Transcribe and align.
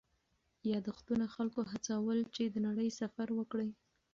یادښتونه 0.71 1.25
خلکو 1.35 1.61
هڅول 1.71 2.19
چې 2.35 2.43
د 2.47 2.55
نړۍ 2.67 2.89
سفر 2.99 3.27
وکړي. 3.33 3.69